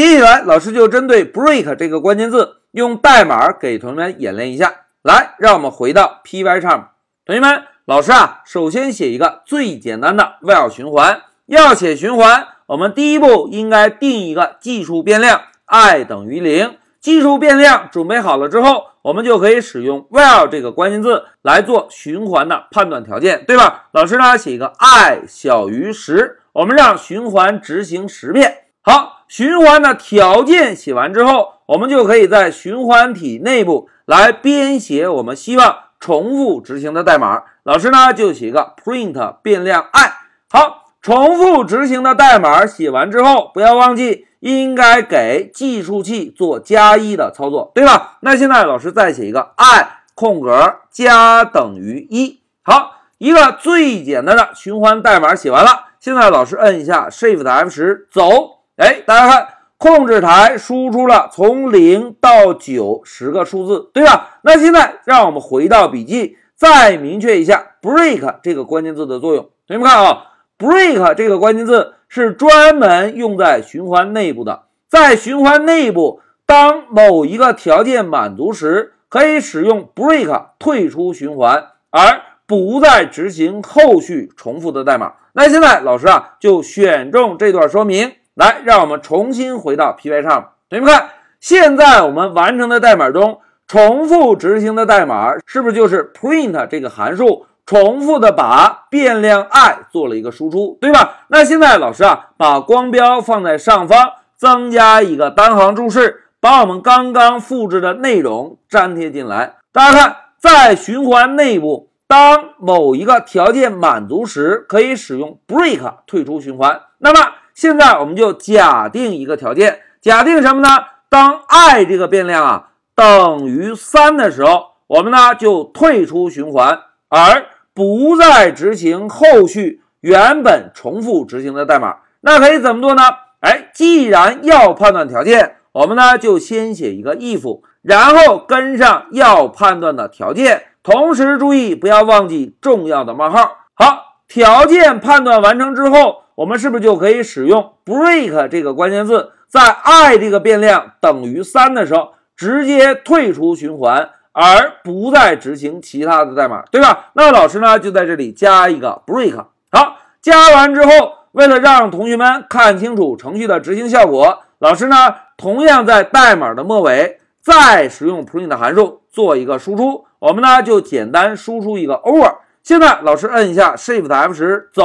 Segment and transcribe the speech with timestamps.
[0.00, 4.72] 接下来，老师就针对 break 这个关键字，用代码给同学们演练一下。
[5.02, 6.84] 来，让我们回到 Pycharm，
[7.26, 11.20] 同学们，老师啊，首先写一个最简单的 while 循环。
[11.44, 16.78] 要写循环，我们第一步应该定一个计数变量 i 等于零。
[16.98, 23.88] 计数变量准备好了之后，我们就可以使用 while 这个关键字来做循环的判断条件，对吧？
[23.92, 28.64] 老师呢，写一个 i 小于十，我们让循环执行十遍。
[28.80, 37.44] 好，循环的条件写完之后，我们就可以在循环体内部来编写我们希望重复执行的代码。
[37.62, 40.12] 老师呢，就写一个 print 变量 i。
[40.50, 40.78] 好。
[41.00, 48.18] 重复执行的代码写完之后，不要忘记应该给计数器做加一的操作，对吧？
[48.20, 52.40] 那现在老师再写一个 i 空格加等于一。
[52.62, 55.86] 好，一个最简单的循环代码写完了。
[55.98, 64.38] 现在老师摁一下 Shift F 十走，哎，大家看，控制台输出了从零到九十个数字，对吧？
[64.40, 69.44] 那现在让我们回到笔记，再明确一下 break 这个关键字的作用。
[69.68, 70.26] 同学们看啊。
[70.58, 85.14] break 这个关键字是专门用在循环内部的，在循环内部，当某一个条件满足时，可以使用 break 退出循环，而不再执行后续重复的代码。
[85.32, 90.52] 那现在老师啊，就选中这段说明来，让我们重新回到 Py 上。
[90.70, 91.10] 同学们看，
[91.40, 97.44] 现在我们完成的代码中，重复执行的代码是不是就是 print 这个函数？
[97.66, 101.18] 重复的把变量 i 做了一个输出，对吧？
[101.28, 109.56] 那现在老师啊，把光标放在上方，增加一个单行注释，把我们刚刚复制的内容粘贴进来。
[109.70, 116.80] 大家看，在循环内部，当某一个条件满足时，可以使用 break 退出循环。
[116.98, 120.68] 那么现在我们就假定一个条件，假定什么呢？
[121.08, 133.02] 当 i 这个变量啊等于三的时候，我们呢就退出循环，而不再执行后续原本重复执行的代码，那可以怎么做呢？
[133.40, 143.56] 哎，既然要判断条件，我们呢就先写一个 if，然后跟上要判断的条件，同时注意不要忘记重要的冒号。
[143.74, 154.10] 好，条件判断完成之后，我们是不是就可以使用 break 这个关键字，在 i 这个变量等于三的时候，直接退出循环？
[154.32, 157.10] 而不再执行其他的代码，对吧？
[157.14, 159.36] 那老师呢就在这里加一个 break。
[159.72, 160.90] 好，加完之后，
[161.32, 164.96] 为了让同学们看清楚程序的执行效果，老师呢
[165.36, 170.06] 同样在代码的末尾再使用 print 函数做一个输出。
[170.20, 172.36] 我们呢就简单输出一个 over。
[172.62, 174.84] 现在老师摁一下 Shift F 十走。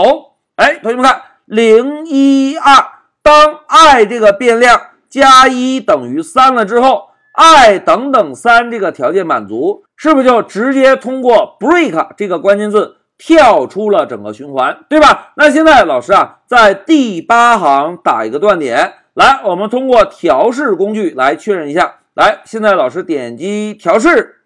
[0.55, 2.85] 哎，同学们看，零一二，
[3.21, 4.79] 当 i 这个变量
[5.09, 7.09] 加一等于三了之后。
[7.37, 15.33] i 等等三这个条件满足，是不是就直接通过 break 这个关键字跳出了整个循环，对吧？
[15.35, 21.95] 那现在老师啊，在第八行打一个断点，来，我们通过调试工具来确认一下。
[22.13, 24.37] 来，现在老师点击调试，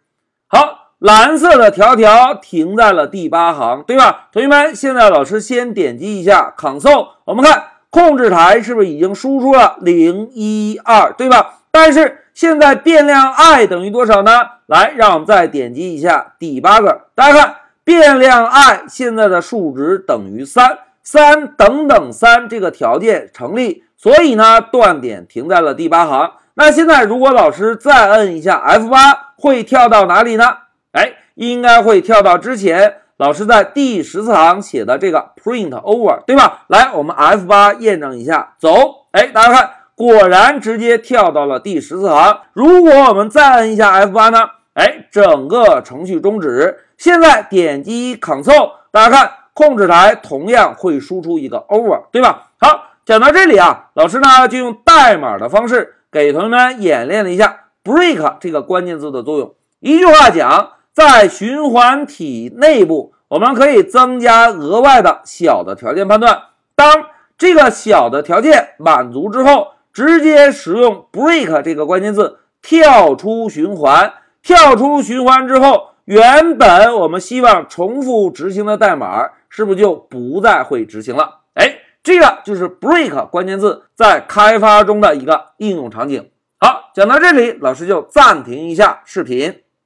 [0.47, 4.27] 好，蓝色的条条停在了第八行，对吧？
[4.33, 11.59] 同学们，现在老师先点击一下 Ctrl，我们看控制台是不是已经输出了零一二，对吧？
[11.71, 14.41] 但是现在变量 i 等于多少呢？
[14.65, 17.55] 来，让我们再点击一下第八个，大家看
[17.85, 26.31] 变量 i 现在的数值等于三，三等等三这个条件成立，所以呢断点停在了第八行。
[26.55, 30.43] 那现在如果老师再摁一下 F 八，会跳到哪里呢？
[30.91, 36.65] 哎，应该会跳到之前老师在第十四行写的这个 print over，对吧？
[36.67, 39.69] 来，我们 F 八验证一下，走，哎，大家看。
[39.95, 42.39] 果然直接跳到了第十四行。
[42.53, 44.39] 如果我们再按一下 F8 呢？
[44.73, 46.85] 哎，整个程序终止。
[46.97, 52.47] 现在点击 Ctrl，大家看控制台同样会输出一个 Over，对吧？
[52.61, 59.53] 好，讲到这里啊，老师呢就用代码的方式给同学们演练了一下 Break 这个关键字的作用。
[59.81, 66.37] 一句话讲，在循环体内部，我们可以增加额外的小的条件判断。
[66.75, 67.05] 当
[67.37, 81.39] 这个小的条件满足之后，直接使用 break 这个关键字跳出循环，跳出循环之后，原本我们希望重复执行的代码是不是就不再会执行了？
[81.53, 86.29] 哎，这个就是 break 关键字在开发中的一个应用场景。
[86.59, 89.61] 好，讲到这里，老师就暂停一下视频。